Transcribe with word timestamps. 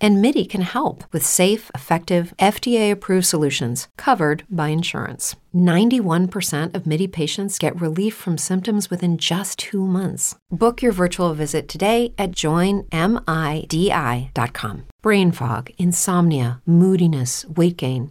And 0.00 0.20
MIDI 0.20 0.44
can 0.44 0.62
help 0.62 1.04
with 1.12 1.24
safe, 1.24 1.70
effective, 1.74 2.34
FDA 2.38 2.90
approved 2.90 3.26
solutions 3.26 3.88
covered 3.96 4.44
by 4.50 4.68
insurance. 4.68 5.36
91% 5.54 6.74
of 6.74 6.86
MIDI 6.86 7.06
patients 7.06 7.58
get 7.58 7.80
relief 7.80 8.14
from 8.14 8.36
symptoms 8.36 8.90
within 8.90 9.16
just 9.16 9.58
two 9.58 9.86
months. 9.86 10.34
Book 10.50 10.82
your 10.82 10.92
virtual 10.92 11.32
visit 11.32 11.66
today 11.68 12.12
at 12.18 12.32
joinmidi.com. 12.32 12.92
Brain 15.02 15.32
fog, 15.32 15.70
insomnia, 15.78 16.60
moodiness, 16.66 17.46
weight 17.48 17.76
gain. 17.78 18.10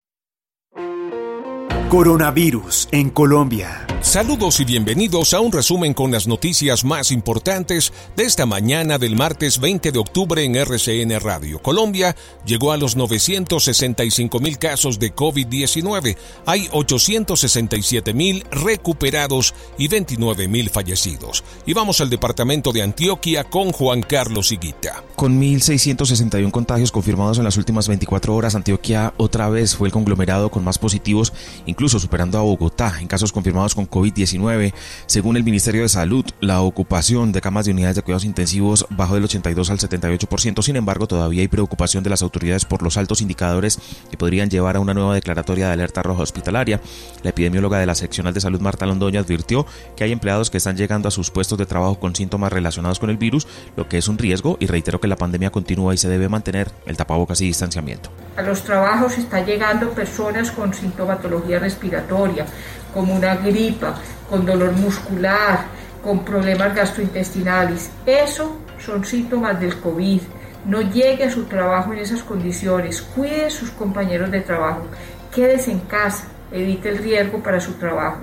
Coronavirus 1.91 2.87
en 2.93 3.09
Colombia. 3.09 3.85
Saludos 3.99 4.59
y 4.61 4.65
bienvenidos 4.65 5.33
a 5.33 5.41
un 5.41 5.51
resumen 5.51 5.93
con 5.93 6.09
las 6.09 6.25
noticias 6.25 6.83
más 6.85 7.11
importantes 7.11 7.91
de 8.15 8.23
esta 8.23 8.45
mañana 8.45 8.97
del 8.97 9.15
martes 9.15 9.59
20 9.59 9.91
de 9.91 9.99
octubre 9.99 10.43
en 10.43 10.55
RCN 10.55 11.19
Radio. 11.19 11.61
Colombia 11.61 12.15
llegó 12.45 12.71
a 12.71 12.77
los 12.77 12.95
965 12.95 14.39
mil 14.39 14.57
casos 14.57 14.99
de 14.99 15.13
COVID-19. 15.13 16.17
Hay 16.45 16.67
867 16.71 18.13
mil 18.13 18.43
recuperados 18.49 19.53
y 19.77 19.87
29 19.87 20.47
mil 20.47 20.69
fallecidos. 20.69 21.43
Y 21.65 21.73
vamos 21.73 22.01
al 22.01 22.09
departamento 22.09 22.71
de 22.71 22.81
Antioquia 22.81 23.43
con 23.43 23.71
Juan 23.71 24.01
Carlos 24.01 24.51
Higuita. 24.51 25.03
Con 25.15 25.39
1.661 25.39 26.49
contagios 26.49 26.91
confirmados 26.91 27.37
en 27.37 27.43
las 27.43 27.57
últimas 27.57 27.87
24 27.87 28.33
horas, 28.33 28.55
Antioquia 28.55 29.13
otra 29.17 29.49
vez 29.49 29.75
fue 29.75 29.89
el 29.89 29.93
conglomerado 29.93 30.49
con 30.49 30.63
más 30.63 30.79
positivos, 30.79 31.33
incluso 31.67 31.80
superando 31.89 32.37
a 32.37 32.41
Bogotá 32.41 32.99
en 32.99 33.07
casos 33.07 33.31
confirmados 33.31 33.73
con 33.75 33.89
COVID-19. 33.89 34.73
Según 35.07 35.37
el 35.37 35.43
Ministerio 35.43 35.81
de 35.81 35.89
Salud, 35.89 36.25
la 36.39 36.61
ocupación 36.61 37.31
de 37.31 37.41
camas 37.41 37.65
de 37.65 37.71
unidades 37.71 37.95
de 37.95 38.01
cuidados 38.01 38.25
intensivos 38.25 38.85
bajó 38.89 39.15
del 39.15 39.23
82 39.23 39.69
al 39.69 39.79
78%. 39.79 40.61
Sin 40.61 40.75
embargo, 40.75 41.07
todavía 41.07 41.41
hay 41.41 41.47
preocupación 41.47 42.03
de 42.03 42.09
las 42.09 42.21
autoridades 42.21 42.65
por 42.65 42.83
los 42.83 42.97
altos 42.97 43.21
indicadores 43.21 43.79
que 44.09 44.17
podrían 44.17 44.49
llevar 44.49 44.75
a 44.75 44.79
una 44.79 44.93
nueva 44.93 45.15
declaratoria 45.15 45.67
de 45.67 45.73
alerta 45.73 46.03
roja 46.03 46.21
hospitalaria. 46.21 46.81
La 47.23 47.31
epidemióloga 47.31 47.79
de 47.79 47.85
la 47.85 47.95
seccional 47.95 48.33
de 48.33 48.41
salud 48.41 48.61
Marta 48.61 48.85
Londoño 48.85 49.19
advirtió 49.19 49.65
que 49.95 50.03
hay 50.03 50.11
empleados 50.11 50.49
que 50.49 50.57
están 50.57 50.77
llegando 50.77 51.07
a 51.07 51.11
sus 51.11 51.31
puestos 51.31 51.57
de 51.57 51.65
trabajo 51.65 51.99
con 51.99 52.15
síntomas 52.15 52.53
relacionados 52.53 52.99
con 52.99 53.09
el 53.09 53.17
virus, 53.17 53.47
lo 53.75 53.89
que 53.89 53.97
es 53.97 54.07
un 54.07 54.17
riesgo 54.17 54.57
y 54.59 54.67
reiteró 54.67 55.01
que 55.01 55.07
la 55.07 55.15
pandemia 55.15 55.49
continúa 55.49 55.93
y 55.93 55.97
se 55.97 56.09
debe 56.09 56.29
mantener 56.29 56.71
el 56.85 56.97
tapabocas 56.97 57.41
y 57.41 57.45
distanciamiento. 57.45 58.11
A 58.35 58.41
los 58.41 58.63
trabajos 58.63 59.17
están 59.17 59.45
llegando 59.45 59.89
personas 59.91 60.51
con 60.51 60.73
sintomatología 60.73 61.59
respiratoria, 61.59 62.45
como 62.93 63.13
una 63.13 63.35
gripa, 63.35 63.95
con 64.29 64.45
dolor 64.45 64.71
muscular, 64.71 65.65
con 66.03 66.23
problemas 66.23 66.73
gastrointestinales. 66.73 67.91
Eso 68.05 68.57
son 68.79 69.03
síntomas 69.03 69.59
del 69.59 69.77
COVID. 69.79 70.21
No 70.65 70.81
llegue 70.81 71.25
a 71.25 71.31
su 71.31 71.43
trabajo 71.45 71.91
en 71.93 71.99
esas 71.99 72.23
condiciones. 72.23 73.01
Cuide 73.01 73.45
a 73.45 73.49
sus 73.49 73.71
compañeros 73.71 74.31
de 74.31 74.41
trabajo. 74.41 74.87
Quédese 75.33 75.71
en 75.71 75.79
casa 75.81 76.25
evite 76.51 76.89
el 76.89 76.97
riesgo 76.97 77.41
para 77.41 77.59
su 77.59 77.73
trabajo. 77.73 78.19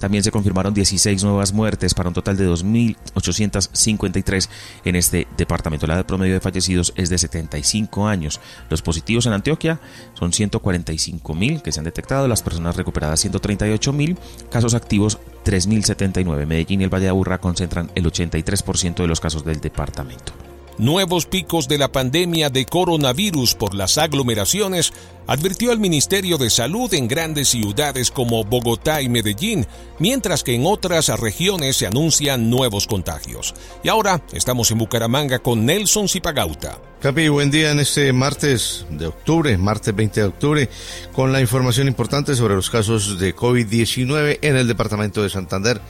También 0.00 0.24
se 0.24 0.32
confirmaron 0.32 0.74
16 0.74 1.22
nuevas 1.22 1.52
muertes 1.52 1.94
para 1.94 2.08
un 2.08 2.14
total 2.14 2.36
de 2.36 2.48
2.853 2.48 4.48
en 4.84 4.96
este 4.96 5.28
departamento. 5.36 5.86
La 5.86 5.94
edad 5.94 6.06
promedio 6.06 6.34
de 6.34 6.40
fallecidos 6.40 6.92
es 6.96 7.10
de 7.10 7.18
75 7.18 8.08
años. 8.08 8.40
Los 8.68 8.82
positivos 8.82 9.26
en 9.26 9.34
Antioquia 9.34 9.78
son 10.14 10.32
145.000 10.32 11.62
que 11.62 11.70
se 11.70 11.78
han 11.80 11.84
detectado, 11.84 12.26
las 12.26 12.42
personas 12.42 12.74
recuperadas 12.76 13.24
138.000, 13.24 14.16
casos 14.50 14.74
activos 14.74 15.18
3.079. 15.44 16.46
Medellín 16.46 16.80
y 16.80 16.84
el 16.84 16.90
Valle 16.90 17.04
de 17.04 17.10
Aburrá 17.10 17.38
concentran 17.38 17.92
el 17.94 18.04
83% 18.04 18.96
de 18.96 19.06
los 19.06 19.20
casos 19.20 19.44
del 19.44 19.60
departamento 19.60 20.49
nuevos 20.80 21.26
picos 21.26 21.68
de 21.68 21.76
la 21.76 21.92
pandemia 21.92 22.48
de 22.48 22.64
coronavirus 22.64 23.54
por 23.54 23.74
las 23.74 23.98
aglomeraciones, 23.98 24.92
advirtió 25.26 25.72
el 25.72 25.78
Ministerio 25.78 26.38
de 26.38 26.48
Salud 26.48 26.92
en 26.94 27.06
grandes 27.06 27.48
ciudades 27.48 28.10
como 28.10 28.44
Bogotá 28.44 29.02
y 29.02 29.10
Medellín, 29.10 29.66
mientras 29.98 30.42
que 30.42 30.54
en 30.54 30.64
otras 30.64 31.08
regiones 31.20 31.76
se 31.76 31.86
anuncian 31.86 32.48
nuevos 32.48 32.86
contagios. 32.86 33.54
Y 33.84 33.88
ahora 33.88 34.22
estamos 34.32 34.70
en 34.70 34.78
Bucaramanga 34.78 35.38
con 35.38 35.66
Nelson 35.66 36.08
Zipagauta. 36.08 36.78
Capi, 37.00 37.28
buen 37.28 37.50
día 37.50 37.70
en 37.72 37.80
este 37.80 38.12
martes 38.12 38.86
de 38.90 39.06
octubre, 39.06 39.56
martes 39.58 39.94
20 39.94 40.20
de 40.20 40.26
octubre, 40.26 40.68
con 41.12 41.32
la 41.32 41.40
información 41.42 41.88
importante 41.88 42.34
sobre 42.34 42.54
los 42.54 42.70
casos 42.70 43.18
de 43.18 43.36
COVID-19 43.36 44.38
en 44.40 44.56
el 44.56 44.66
departamento 44.66 45.22
de 45.22 45.28
Santander 45.28 45.80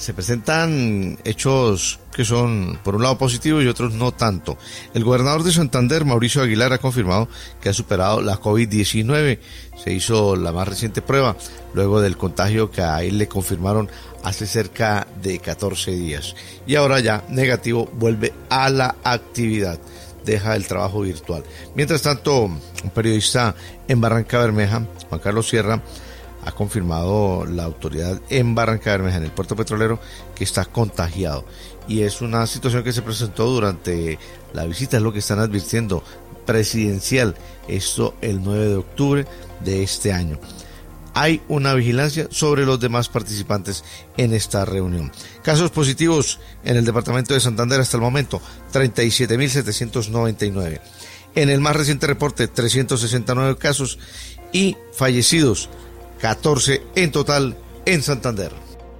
se 0.00 0.14
presentan 0.14 1.18
hechos 1.24 2.00
que 2.12 2.24
son 2.24 2.78
por 2.82 2.96
un 2.96 3.02
lado 3.02 3.18
positivos 3.18 3.62
y 3.62 3.68
otros 3.68 3.92
no 3.92 4.12
tanto. 4.12 4.56
El 4.94 5.04
gobernador 5.04 5.42
de 5.42 5.52
Santander, 5.52 6.04
Mauricio 6.04 6.42
Aguilar, 6.42 6.72
ha 6.72 6.78
confirmado 6.78 7.28
que 7.60 7.68
ha 7.68 7.74
superado 7.74 8.22
la 8.22 8.40
COVID-19. 8.40 9.38
Se 9.82 9.92
hizo 9.92 10.36
la 10.36 10.52
más 10.52 10.66
reciente 10.66 11.02
prueba 11.02 11.36
luego 11.74 12.00
del 12.00 12.16
contagio 12.16 12.70
que 12.70 12.82
a 12.82 13.02
él 13.02 13.18
le 13.18 13.28
confirmaron 13.28 13.90
hace 14.24 14.46
cerca 14.46 15.06
de 15.22 15.38
14 15.38 15.92
días. 15.92 16.34
Y 16.66 16.76
ahora 16.76 17.00
ya 17.00 17.22
negativo 17.28 17.88
vuelve 17.94 18.32
a 18.48 18.70
la 18.70 18.96
actividad 19.04 19.78
deja 20.24 20.54
el 20.54 20.66
trabajo 20.66 21.00
virtual. 21.00 21.42
Mientras 21.74 22.02
tanto, 22.02 22.44
un 22.44 22.90
periodista 22.94 23.54
en 23.88 24.00
Barranca 24.00 24.38
Bermeja, 24.38 24.86
Juan 25.08 25.20
Carlos 25.20 25.48
Sierra, 25.48 25.82
ha 26.50 26.54
confirmado 26.54 27.46
la 27.46 27.64
autoridad 27.64 28.20
en 28.28 28.54
Barranca 28.54 28.90
Bermeja, 28.90 29.16
en 29.16 29.24
el 29.24 29.30
puerto 29.30 29.56
petrolero, 29.56 29.98
que 30.34 30.44
está 30.44 30.64
contagiado. 30.64 31.44
Y 31.88 32.02
es 32.02 32.20
una 32.20 32.46
situación 32.46 32.84
que 32.84 32.92
se 32.92 33.02
presentó 33.02 33.46
durante 33.46 34.18
la 34.52 34.64
visita, 34.64 34.98
es 34.98 35.02
lo 35.02 35.12
que 35.12 35.20
están 35.20 35.38
advirtiendo, 35.38 36.04
presidencial, 36.46 37.36
esto 37.68 38.14
el 38.20 38.42
9 38.42 38.68
de 38.68 38.76
octubre 38.76 39.26
de 39.64 39.82
este 39.82 40.12
año. 40.12 40.38
Hay 41.14 41.42
una 41.48 41.74
vigilancia 41.74 42.28
sobre 42.30 42.64
los 42.64 42.78
demás 42.78 43.08
participantes 43.08 43.84
en 44.16 44.32
esta 44.32 44.64
reunión. 44.64 45.10
Casos 45.42 45.70
positivos 45.70 46.38
en 46.64 46.76
el 46.76 46.84
departamento 46.84 47.34
de 47.34 47.40
Santander 47.40 47.80
hasta 47.80 47.96
el 47.96 48.02
momento, 48.02 48.40
37.799. 48.72 50.80
En 51.34 51.50
el 51.50 51.60
más 51.60 51.76
reciente 51.76 52.06
reporte, 52.06 52.48
369 52.48 53.56
casos 53.56 53.98
y 54.52 54.76
fallecidos, 54.92 55.68
14 56.20 56.82
en 56.96 57.10
total 57.10 57.56
en 57.86 58.02
Santander. 58.02 58.52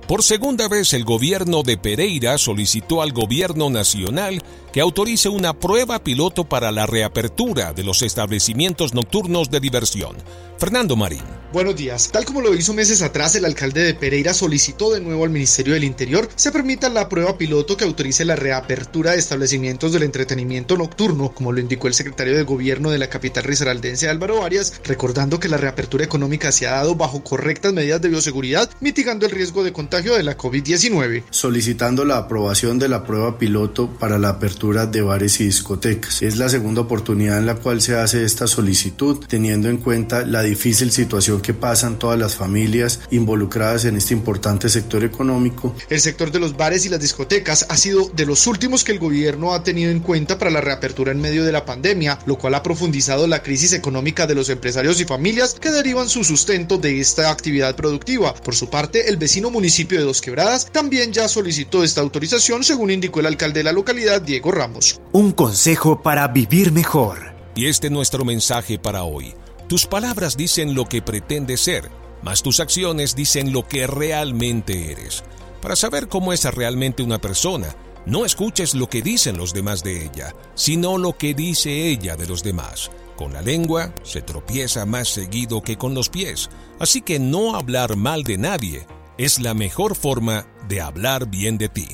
Por 0.06 0.24
segunda 0.24 0.66
vez 0.66 0.92
el 0.94 1.04
gobierno 1.04 1.62
de 1.62 1.76
Pereira 1.76 2.36
solicitó 2.36 3.00
al 3.00 3.12
gobierno 3.12 3.70
nacional 3.70 4.42
que 4.72 4.80
autorice 4.80 5.28
una 5.28 5.54
prueba 5.54 6.02
piloto 6.02 6.44
para 6.44 6.70
la 6.70 6.86
reapertura 6.86 7.72
de 7.72 7.82
los 7.82 8.02
establecimientos 8.02 8.94
nocturnos 8.94 9.50
de 9.50 9.60
diversión. 9.60 10.16
Fernando 10.58 10.94
Marín. 10.94 11.22
Buenos 11.54 11.74
días. 11.74 12.10
Tal 12.12 12.26
como 12.26 12.42
lo 12.42 12.54
hizo 12.54 12.74
meses 12.74 13.00
atrás, 13.00 13.34
el 13.34 13.46
alcalde 13.46 13.82
de 13.82 13.94
Pereira 13.94 14.34
solicitó 14.34 14.92
de 14.92 15.00
nuevo 15.00 15.24
al 15.24 15.30
Ministerio 15.30 15.72
del 15.72 15.84
Interior 15.84 16.28
se 16.36 16.52
permita 16.52 16.90
la 16.90 17.08
prueba 17.08 17.38
piloto 17.38 17.78
que 17.78 17.84
autorice 17.84 18.26
la 18.26 18.36
reapertura 18.36 19.12
de 19.12 19.18
establecimientos 19.18 19.92
del 19.92 20.02
entretenimiento 20.02 20.76
nocturno, 20.76 21.32
como 21.32 21.50
lo 21.50 21.60
indicó 21.60 21.88
el 21.88 21.94
secretario 21.94 22.36
de 22.36 22.42
Gobierno 22.42 22.90
de 22.90 22.98
la 22.98 23.08
capital 23.08 23.44
risaraldense 23.44 24.08
Álvaro 24.08 24.44
Arias, 24.44 24.80
recordando 24.84 25.40
que 25.40 25.48
la 25.48 25.56
reapertura 25.56 26.04
económica 26.04 26.52
se 26.52 26.68
ha 26.68 26.72
dado 26.72 26.94
bajo 26.94 27.24
correctas 27.24 27.72
medidas 27.72 28.02
de 28.02 28.10
bioseguridad, 28.10 28.70
mitigando 28.80 29.24
el 29.24 29.32
riesgo 29.32 29.64
de 29.64 29.72
contagio 29.72 30.14
de 30.14 30.22
la 30.22 30.36
COVID-19. 30.36 31.24
Solicitando 31.30 32.04
la 32.04 32.18
aprobación 32.18 32.78
de 32.78 32.88
la 32.88 33.04
prueba 33.04 33.38
piloto 33.38 33.88
para 33.88 34.18
la 34.18 34.28
apertura 34.28 34.59
de 34.60 35.00
bares 35.00 35.40
y 35.40 35.44
discotecas. 35.44 36.20
Es 36.20 36.36
la 36.36 36.50
segunda 36.50 36.82
oportunidad 36.82 37.38
en 37.38 37.46
la 37.46 37.54
cual 37.54 37.80
se 37.80 37.96
hace 37.96 38.24
esta 38.24 38.46
solicitud, 38.46 39.24
teniendo 39.26 39.70
en 39.70 39.78
cuenta 39.78 40.26
la 40.26 40.42
difícil 40.42 40.92
situación 40.92 41.40
que 41.40 41.54
pasan 41.54 41.98
todas 41.98 42.18
las 42.18 42.36
familias 42.36 43.00
involucradas 43.10 43.86
en 43.86 43.96
este 43.96 44.12
importante 44.12 44.68
sector 44.68 45.02
económico. 45.02 45.74
El 45.88 45.98
sector 46.00 46.30
de 46.30 46.40
los 46.40 46.58
bares 46.58 46.84
y 46.84 46.90
las 46.90 47.00
discotecas 47.00 47.64
ha 47.70 47.76
sido 47.78 48.10
de 48.14 48.26
los 48.26 48.46
últimos 48.46 48.84
que 48.84 48.92
el 48.92 48.98
gobierno 48.98 49.54
ha 49.54 49.62
tenido 49.62 49.90
en 49.90 50.00
cuenta 50.00 50.36
para 50.36 50.50
la 50.50 50.60
reapertura 50.60 51.10
en 51.10 51.22
medio 51.22 51.42
de 51.42 51.52
la 51.52 51.64
pandemia, 51.64 52.18
lo 52.26 52.36
cual 52.36 52.54
ha 52.54 52.62
profundizado 52.62 53.26
la 53.26 53.42
crisis 53.42 53.72
económica 53.72 54.26
de 54.26 54.34
los 54.34 54.50
empresarios 54.50 55.00
y 55.00 55.06
familias 55.06 55.56
que 55.58 55.70
derivan 55.70 56.10
su 56.10 56.22
sustento 56.22 56.76
de 56.76 57.00
esta 57.00 57.30
actividad 57.30 57.76
productiva. 57.76 58.34
Por 58.34 58.54
su 58.54 58.68
parte, 58.68 59.08
el 59.08 59.16
vecino 59.16 59.50
municipio 59.50 59.98
de 59.98 60.04
Dos 60.04 60.20
Quebradas 60.20 60.70
también 60.70 61.14
ya 61.14 61.28
solicitó 61.28 61.82
esta 61.82 62.02
autorización, 62.02 62.62
según 62.62 62.90
indicó 62.90 63.20
el 63.20 63.26
alcalde 63.26 63.60
de 63.60 63.64
la 63.64 63.72
localidad, 63.72 64.20
Diego 64.20 64.49
Ramos. 64.50 65.00
Un 65.12 65.32
consejo 65.32 66.02
para 66.02 66.28
vivir 66.28 66.72
mejor. 66.72 67.34
Y 67.54 67.66
este 67.66 67.88
es 67.88 67.92
nuestro 67.92 68.24
mensaje 68.24 68.78
para 68.78 69.04
hoy. 69.04 69.34
Tus 69.68 69.86
palabras 69.86 70.36
dicen 70.36 70.74
lo 70.74 70.86
que 70.86 71.02
pretendes 71.02 71.60
ser, 71.60 71.90
mas 72.22 72.42
tus 72.42 72.60
acciones 72.60 73.14
dicen 73.14 73.52
lo 73.52 73.66
que 73.66 73.86
realmente 73.86 74.92
eres. 74.92 75.22
Para 75.62 75.76
saber 75.76 76.08
cómo 76.08 76.32
es 76.32 76.44
realmente 76.44 77.02
una 77.02 77.20
persona, 77.20 77.74
no 78.06 78.24
escuches 78.24 78.74
lo 78.74 78.88
que 78.88 79.02
dicen 79.02 79.36
los 79.36 79.52
demás 79.52 79.82
de 79.82 80.04
ella, 80.04 80.34
sino 80.54 80.96
lo 80.98 81.16
que 81.16 81.34
dice 81.34 81.88
ella 81.88 82.16
de 82.16 82.26
los 82.26 82.42
demás. 82.42 82.90
Con 83.16 83.32
la 83.34 83.42
lengua 83.42 83.92
se 84.02 84.22
tropieza 84.22 84.86
más 84.86 85.08
seguido 85.08 85.62
que 85.62 85.76
con 85.76 85.94
los 85.94 86.08
pies, 86.08 86.48
así 86.78 87.02
que 87.02 87.18
no 87.18 87.54
hablar 87.54 87.96
mal 87.96 88.24
de 88.24 88.38
nadie 88.38 88.86
es 89.18 89.38
la 89.38 89.52
mejor 89.52 89.94
forma 89.94 90.46
de 90.66 90.80
hablar 90.80 91.28
bien 91.28 91.58
de 91.58 91.68
ti. 91.68 91.88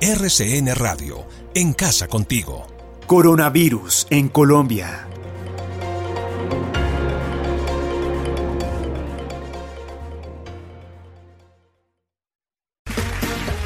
RCN 0.00 0.76
Radio, 0.76 1.26
en 1.56 1.72
casa 1.72 2.06
contigo. 2.06 2.68
Coronavirus 3.08 4.06
en 4.10 4.28
Colombia. 4.28 5.08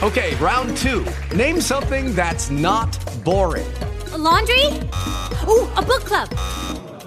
Okay, 0.01 0.35
round 0.41 0.75
two. 0.79 1.05
Name 1.37 1.61
something 1.61 2.15
that's 2.15 2.51
not 2.51 2.97
boring. 3.23 3.67
A 4.15 4.17
laundry? 4.17 4.69
Ooh, 5.47 5.69
a 5.77 5.83
book 5.83 6.07
club. 6.07 6.31